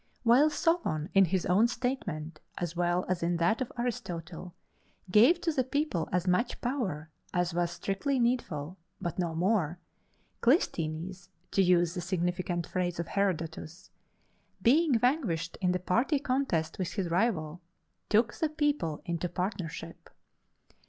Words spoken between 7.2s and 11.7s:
as was strictly needful but no more Clisthenes (to